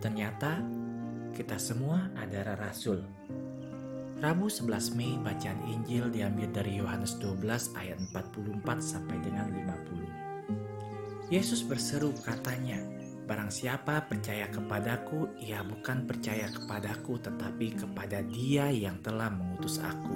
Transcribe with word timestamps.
Ternyata 0.00 0.60
kita 1.32 1.56
semua 1.60 2.08
adalah 2.16 2.56
rasul. 2.56 3.04
Rabu 4.16 4.48
11 4.48 4.96
Mei 4.96 5.20
bacaan 5.20 5.60
Injil 5.68 6.08
diambil 6.08 6.48
dari 6.48 6.80
Yohanes 6.80 7.20
12 7.20 7.76
ayat 7.76 8.00
44 8.12 8.64
sampai 8.80 9.16
dengan 9.20 9.52
50. 9.52 11.28
Yesus 11.28 11.60
berseru 11.60 12.16
katanya, 12.24 12.80
Barang 13.26 13.50
siapa 13.50 14.06
percaya 14.06 14.46
kepadaku, 14.46 15.34
ia 15.42 15.58
bukan 15.66 16.06
percaya 16.06 16.46
kepadaku 16.46 17.18
tetapi 17.18 17.74
kepada 17.74 18.22
dia 18.22 18.70
yang 18.70 19.02
telah 19.02 19.34
mengutus 19.34 19.82
aku. 19.82 20.14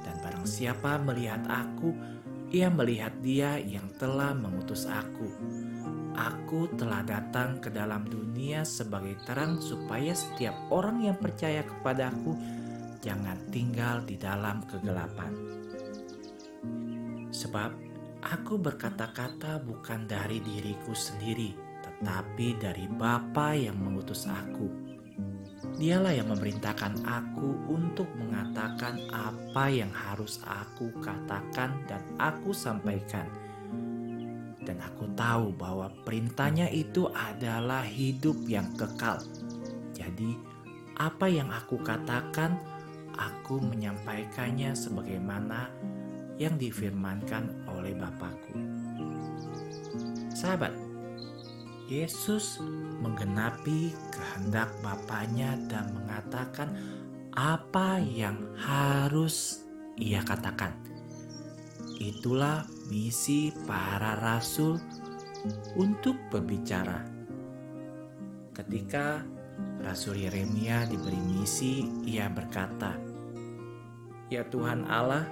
Dan 0.00 0.16
barang 0.24 0.48
siapa 0.48 0.96
melihat 1.04 1.44
aku, 1.44 1.92
ia 2.48 2.72
melihat 2.72 3.12
dia 3.20 3.60
yang 3.60 3.84
telah 4.00 4.32
mengutus 4.32 4.88
aku. 4.88 5.28
Aku 6.32 6.64
telah 6.80 7.04
datang 7.04 7.60
ke 7.60 7.68
dalam 7.68 8.08
dunia 8.08 8.64
sebagai 8.64 9.20
terang 9.28 9.60
supaya 9.60 10.16
setiap 10.16 10.56
orang 10.72 11.04
yang 11.04 11.16
percaya 11.20 11.60
kepadaku 11.60 12.32
jangan 13.04 13.36
tinggal 13.52 14.00
di 14.00 14.16
dalam 14.16 14.64
kegelapan. 14.64 15.32
Sebab 17.28 17.70
aku 18.24 18.54
berkata-kata 18.56 19.60
bukan 19.60 20.08
dari 20.08 20.40
diriku 20.40 20.96
sendiri, 20.96 21.52
tetapi 21.84 22.56
dari 22.56 22.88
Bapa 22.88 23.52
yang 23.52 23.76
mengutus 23.76 24.24
aku. 24.24 24.70
Dialah 25.76 26.16
yang 26.16 26.32
memerintahkan 26.32 27.02
aku 27.04 27.48
untuk 27.68 28.08
mengatakan 28.16 29.02
apa 29.12 29.68
yang 29.68 29.90
harus 29.92 30.40
aku 30.46 30.94
katakan 31.02 31.76
dan 31.90 32.02
aku 32.16 32.54
sampaikan 32.54 33.41
dan 34.62 34.78
aku 34.82 35.10
tahu 35.18 35.54
bahwa 35.54 35.90
perintahnya 36.06 36.70
itu 36.70 37.10
adalah 37.10 37.82
hidup 37.82 38.38
yang 38.46 38.66
kekal. 38.78 39.18
Jadi, 39.94 40.38
apa 40.98 41.26
yang 41.26 41.50
aku 41.50 41.80
katakan, 41.82 42.58
aku 43.16 43.60
menyampaikannya 43.60 44.72
sebagaimana 44.72 45.68
yang 46.40 46.56
difirmankan 46.56 47.48
oleh 47.70 47.92
Bapakku. 47.94 48.54
Sahabat, 50.32 50.74
Yesus 51.86 52.58
menggenapi 53.04 53.92
kehendak 54.10 54.72
Bapaknya 54.80 55.60
dan 55.68 55.92
mengatakan 55.92 56.72
apa 57.36 58.00
yang 58.00 58.36
harus 58.56 59.64
ia 59.96 60.24
katakan. 60.24 60.72
Itulah 62.02 62.66
misi 62.90 63.54
para 63.62 64.18
rasul 64.18 64.74
untuk 65.78 66.18
berbicara. 66.34 67.06
Ketika 68.50 69.22
Rasul 69.78 70.26
Yeremia 70.26 70.82
diberi 70.90 71.22
misi, 71.22 71.86
ia 72.02 72.26
berkata, 72.26 72.98
"Ya 74.34 74.42
Tuhan 74.50 74.82
Allah, 74.90 75.30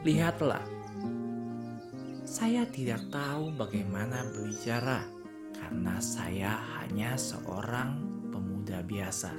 lihatlah, 0.00 0.64
saya 2.24 2.64
tidak 2.72 3.12
tahu 3.12 3.52
bagaimana 3.52 4.24
berbicara 4.32 5.04
karena 5.60 6.00
saya 6.00 6.56
hanya 6.80 7.20
seorang 7.20 8.00
pemuda 8.32 8.80
biasa." 8.80 9.32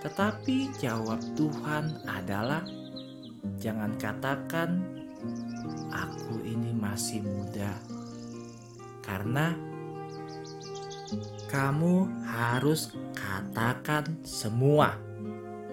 Tetapi 0.00 0.80
jawab 0.80 1.20
Tuhan 1.36 2.08
adalah 2.08 2.64
Jangan 3.42 3.98
katakan 3.98 4.70
aku 5.90 6.42
ini 6.46 6.70
masih 6.70 7.26
muda. 7.26 7.74
Karena 9.02 9.50
kamu 11.50 12.06
harus 12.22 12.94
katakan 13.12 14.22
semua 14.24 14.94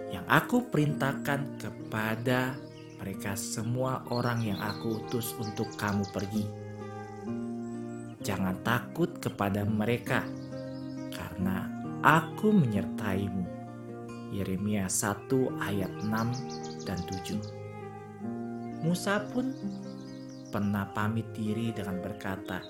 yang 0.09 0.25
aku 0.25 0.65
perintahkan 0.67 1.61
kepada 1.61 2.57
mereka 2.99 3.37
semua 3.37 4.03
orang 4.11 4.43
yang 4.43 4.59
aku 4.59 5.05
utus 5.05 5.31
untuk 5.39 5.69
kamu 5.77 6.03
pergi. 6.11 6.45
Jangan 8.19 8.59
takut 8.65 9.15
kepada 9.23 9.63
mereka, 9.63 10.27
karena 11.15 11.71
aku 12.03 12.51
menyertaimu. 12.51 13.47
Yeremia 14.29 14.85
1 14.85 15.25
ayat 15.63 15.89
6 16.03 16.85
dan 16.85 16.99
7. 17.07 17.58
Musa 18.79 19.19
pun 19.31 19.51
pernah 20.49 20.87
pamit 20.95 21.27
diri 21.35 21.75
dengan 21.75 21.99
berkata, 21.99 22.63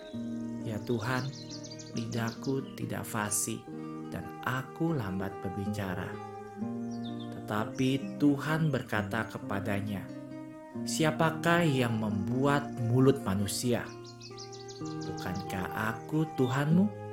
"Ya 0.66 0.82
Tuhan, 0.84 1.26
lidahku 1.94 2.76
tidak 2.78 3.06
fasih 3.06 3.62
dan 4.10 4.26
aku 4.46 4.94
lambat 4.98 5.32
berbicara." 5.46 6.10
Tetapi 7.34 8.22
Tuhan 8.22 8.70
berkata 8.70 9.26
kepadanya, 9.26 10.06
"Siapakah 10.86 11.66
yang 11.66 11.98
membuat 11.98 12.70
mulut 12.90 13.22
manusia? 13.26 13.86
Bukankah 14.80 15.94
aku 15.94 16.30
Tuhanmu?" 16.38 17.09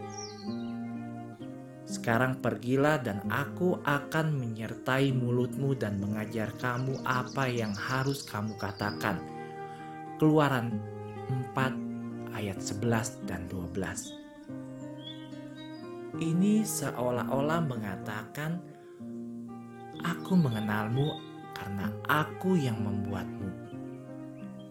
Sekarang 2.07 2.39
pergilah 2.39 3.03
dan 3.03 3.19
aku 3.27 3.83
akan 3.83 4.39
menyertai 4.39 5.11
mulutmu 5.11 5.75
dan 5.75 5.99
mengajar 5.99 6.55
kamu 6.55 7.03
apa 7.03 7.51
yang 7.51 7.75
harus 7.75 8.23
kamu 8.23 8.55
katakan. 8.63 9.19
Keluaran 10.15 10.79
4 11.51 12.31
ayat 12.31 12.63
11 12.63 13.27
dan 13.27 13.51
12. 13.51 16.23
Ini 16.23 16.63
seolah-olah 16.63 17.67
mengatakan 17.67 18.63
aku 19.99 20.39
mengenalmu 20.39 21.11
karena 21.59 21.91
aku 22.07 22.55
yang 22.55 22.87
membuatmu. 22.87 23.51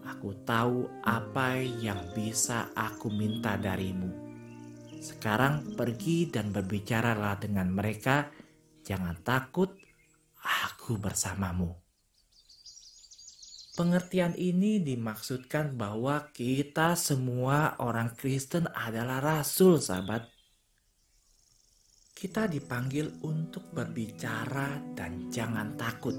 Aku 0.08 0.32
tahu 0.48 0.88
apa 1.04 1.60
yang 1.60 2.00
bisa 2.16 2.72
aku 2.72 3.12
minta 3.12 3.60
darimu 3.60 4.25
sekarang 5.00 5.76
pergi 5.76 6.30
dan 6.30 6.52
berbicaralah 6.52 7.36
dengan 7.40 7.68
mereka. 7.72 8.30
Jangan 8.86 9.18
takut, 9.26 9.74
aku 10.40 10.96
bersamamu. 10.96 11.74
Pengertian 13.76 14.32
ini 14.40 14.80
dimaksudkan 14.80 15.76
bahwa 15.76 16.32
kita 16.32 16.96
semua 16.96 17.76
orang 17.82 18.16
Kristen 18.16 18.64
adalah 18.72 19.20
rasul, 19.20 19.82
sahabat. 19.82 20.24
Kita 22.16 22.48
dipanggil 22.48 23.20
untuk 23.28 23.68
berbicara 23.76 24.80
dan 24.96 25.28
jangan 25.28 25.76
takut, 25.76 26.16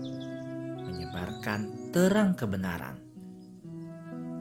menyebarkan 0.86 1.90
terang 1.90 2.38
kebenaran 2.38 3.07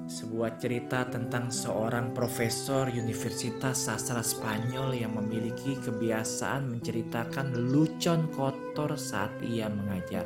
sebuah 0.06 0.62
cerita 0.62 1.02
tentang 1.10 1.50
seorang 1.50 2.14
profesor 2.14 2.86
Universitas 2.86 3.90
Sastra 3.90 4.22
Spanyol 4.22 5.02
yang 5.02 5.18
memiliki 5.18 5.74
kebiasaan 5.82 6.70
menceritakan 6.78 7.58
lelucon 7.58 8.30
kotor 8.30 8.94
saat 8.94 9.34
ia 9.42 9.66
mengajar. 9.66 10.22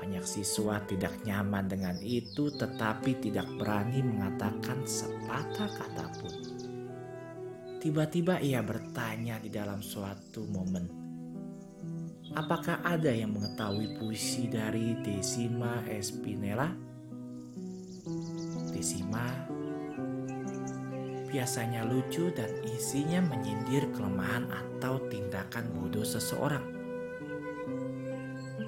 Banyak 0.00 0.24
siswa 0.24 0.80
tidak 0.88 1.20
nyaman 1.28 1.68
dengan 1.68 1.96
itu 2.00 2.48
tetapi 2.48 3.20
tidak 3.20 3.44
berani 3.60 4.00
mengatakan 4.00 4.88
sepatah 4.88 5.68
kata 5.68 6.06
pun. 6.16 6.34
Tiba-tiba 7.78 8.40
ia 8.40 8.64
bertanya 8.64 9.36
di 9.38 9.52
dalam 9.52 9.84
suatu 9.84 10.48
momen, 10.48 11.08
Apakah 12.36 12.84
ada 12.84 13.08
yang 13.08 13.32
mengetahui 13.32 13.96
puisi 13.96 14.52
dari 14.52 14.92
Decima 15.00 15.80
Espinela? 15.88 16.68
Desima 18.72 19.48
biasanya 21.28 21.84
lucu 21.84 22.32
dan 22.32 22.48
isinya 22.64 23.20
menyindir 23.20 23.92
kelemahan 23.92 24.48
atau 24.48 24.96
tindakan 25.12 25.68
bodoh 25.76 26.04
seseorang. 26.04 26.64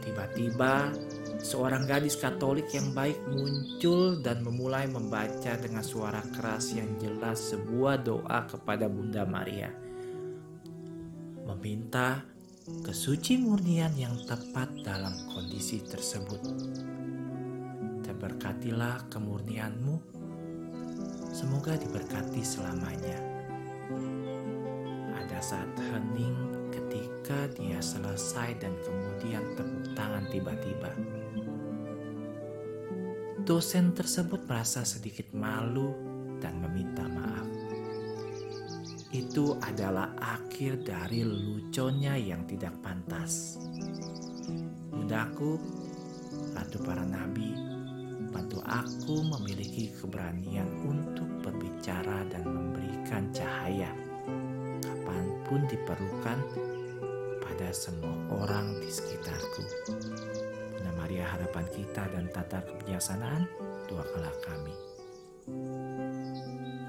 Tiba-tiba, 0.00 0.92
seorang 1.40 1.88
gadis 1.88 2.16
Katolik 2.16 2.68
yang 2.72 2.92
baik 2.92 3.20
muncul 3.28 4.20
dan 4.20 4.44
memulai 4.44 4.88
membaca 4.88 5.56
dengan 5.56 5.84
suara 5.84 6.20
keras 6.36 6.72
yang 6.76 6.88
jelas 7.00 7.52
sebuah 7.52 8.00
doa 8.04 8.48
kepada 8.48 8.88
Bunda 8.88 9.24
Maria, 9.24 9.72
meminta 11.48 12.24
kesuci 12.84 13.40
murnian 13.40 13.92
yang 13.96 14.14
tepat 14.24 14.68
dalam 14.84 15.12
kondisi 15.32 15.80
tersebut 15.84 16.42
terberkatilah 18.20 19.08
kemurnianmu. 19.08 19.96
Semoga 21.32 21.72
diberkati 21.72 22.44
selamanya. 22.44 23.16
Ada 25.16 25.40
saat 25.40 25.72
hening 25.80 26.36
ketika 26.68 27.48
dia 27.56 27.80
selesai 27.80 28.60
dan 28.60 28.76
kemudian 28.84 29.40
tepuk 29.56 29.96
tangan 29.96 30.28
tiba-tiba. 30.28 30.92
Dosen 33.48 33.96
tersebut 33.96 34.44
merasa 34.44 34.84
sedikit 34.84 35.32
malu 35.32 35.96
dan 36.44 36.60
meminta 36.60 37.08
maaf. 37.08 37.48
itu 39.10 39.58
adalah 39.58 40.14
akhir 40.22 40.86
dari 40.86 41.26
leluconnya 41.26 42.14
yang 42.14 42.46
tidak 42.46 42.70
pantas. 42.78 43.58
Budaku, 44.86 45.58
Ratu 46.54 46.78
para 46.86 47.02
Nabi, 47.02 47.50
bantu 48.30 48.62
aku 48.64 49.26
memiliki 49.26 49.90
keberanian 49.98 50.66
untuk 50.86 51.26
berbicara 51.42 52.22
dan 52.30 52.46
memberikan 52.46 53.30
cahaya 53.34 53.90
kapan 54.80 55.24
pun 55.46 55.60
diperlukan 55.66 56.38
pada 57.42 57.68
semua 57.74 58.14
orang 58.30 58.78
di 58.78 58.88
sekitarku. 58.88 59.62
Bunda 60.78 60.92
Maria 60.96 61.26
harapan 61.26 61.66
kita 61.74 62.06
dan 62.14 62.30
tata 62.30 62.62
kebijaksanaan, 62.62 63.44
doakanlah 63.90 64.36
kami. 64.46 64.74